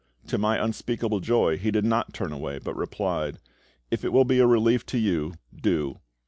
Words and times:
To 0.29 0.39
my 0.39 0.57
unspeakable 0.57 1.19
joy 1.19 1.59
he 1.59 1.69
did 1.69 1.85
not 1.85 2.11
turn 2.11 2.33
away, 2.33 2.57
but 2.57 2.75
replied, 2.75 3.37
"If 3.91 4.03
it 4.03 4.11
will 4.11 4.25
be 4.25 4.39
a 4.39 4.47
relief 4.47 4.83
to 4.87 4.97
you, 4.97 5.35
do." 5.55 5.99